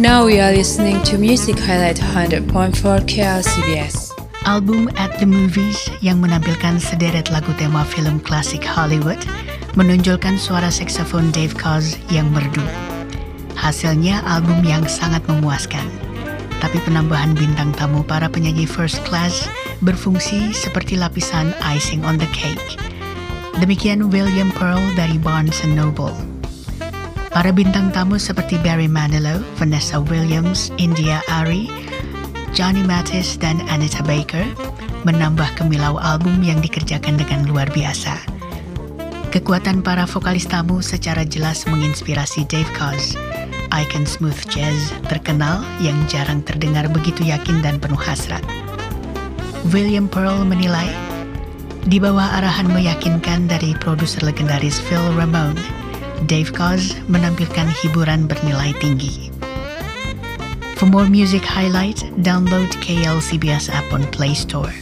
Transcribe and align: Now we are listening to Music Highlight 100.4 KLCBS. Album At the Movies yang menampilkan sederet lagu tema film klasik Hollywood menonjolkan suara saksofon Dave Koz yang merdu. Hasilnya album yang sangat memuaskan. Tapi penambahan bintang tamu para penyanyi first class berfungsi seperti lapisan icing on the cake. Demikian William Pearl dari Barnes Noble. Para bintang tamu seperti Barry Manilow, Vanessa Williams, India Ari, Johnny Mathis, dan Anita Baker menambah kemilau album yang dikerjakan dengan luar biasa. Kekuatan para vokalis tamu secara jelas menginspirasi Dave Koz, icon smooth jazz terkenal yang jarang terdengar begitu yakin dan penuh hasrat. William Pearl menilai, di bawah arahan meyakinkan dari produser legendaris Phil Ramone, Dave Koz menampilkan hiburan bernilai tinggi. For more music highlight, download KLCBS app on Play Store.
Now 0.00 0.24
we 0.24 0.40
are 0.40 0.52
listening 0.56 1.04
to 1.12 1.20
Music 1.20 1.60
Highlight 1.60 2.00
100.4 2.00 2.48
KLCBS. 3.04 4.10
Album 4.48 4.88
At 4.96 5.20
the 5.20 5.28
Movies 5.28 5.76
yang 6.00 6.24
menampilkan 6.24 6.80
sederet 6.80 7.28
lagu 7.28 7.52
tema 7.60 7.84
film 7.84 8.16
klasik 8.24 8.64
Hollywood 8.64 9.20
menonjolkan 9.76 10.40
suara 10.40 10.72
saksofon 10.72 11.28
Dave 11.36 11.52
Koz 11.52 12.00
yang 12.08 12.32
merdu. 12.32 12.64
Hasilnya 13.60 14.24
album 14.24 14.64
yang 14.64 14.88
sangat 14.88 15.20
memuaskan. 15.28 15.84
Tapi 16.64 16.80
penambahan 16.88 17.36
bintang 17.36 17.76
tamu 17.76 18.00
para 18.00 18.32
penyanyi 18.32 18.64
first 18.64 19.04
class 19.04 19.44
berfungsi 19.84 20.56
seperti 20.56 20.96
lapisan 20.96 21.52
icing 21.68 22.00
on 22.08 22.16
the 22.16 22.28
cake. 22.32 22.80
Demikian 23.60 24.08
William 24.08 24.48
Pearl 24.56 24.80
dari 24.96 25.20
Barnes 25.20 25.60
Noble. 25.68 26.29
Para 27.30 27.54
bintang 27.54 27.94
tamu 27.94 28.18
seperti 28.18 28.58
Barry 28.58 28.90
Manilow, 28.90 29.38
Vanessa 29.54 30.02
Williams, 30.02 30.74
India 30.82 31.22
Ari, 31.30 31.70
Johnny 32.50 32.82
Mathis, 32.82 33.38
dan 33.38 33.62
Anita 33.70 34.02
Baker 34.02 34.42
menambah 35.06 35.46
kemilau 35.54 35.94
album 36.02 36.42
yang 36.42 36.58
dikerjakan 36.58 37.14
dengan 37.14 37.46
luar 37.46 37.70
biasa. 37.70 38.18
Kekuatan 39.30 39.78
para 39.78 40.10
vokalis 40.10 40.50
tamu 40.50 40.82
secara 40.82 41.22
jelas 41.22 41.62
menginspirasi 41.70 42.50
Dave 42.50 42.66
Koz, 42.74 43.14
icon 43.70 44.02
smooth 44.02 44.42
jazz 44.50 44.90
terkenal 45.06 45.62
yang 45.78 45.94
jarang 46.10 46.42
terdengar 46.42 46.90
begitu 46.90 47.22
yakin 47.22 47.62
dan 47.62 47.78
penuh 47.78 47.94
hasrat. 47.94 48.42
William 49.70 50.10
Pearl 50.10 50.42
menilai, 50.42 50.90
di 51.86 52.02
bawah 52.02 52.42
arahan 52.42 52.74
meyakinkan 52.74 53.46
dari 53.46 53.70
produser 53.78 54.26
legendaris 54.26 54.82
Phil 54.82 55.14
Ramone, 55.14 55.62
Dave 56.28 56.52
Koz 56.52 56.92
menampilkan 57.08 57.70
hiburan 57.80 58.28
bernilai 58.28 58.76
tinggi. 58.82 59.32
For 60.76 60.88
more 60.88 61.08
music 61.08 61.44
highlight, 61.44 62.00
download 62.24 62.72
KLCBS 62.80 63.68
app 63.68 63.88
on 63.92 64.04
Play 64.12 64.32
Store. 64.32 64.72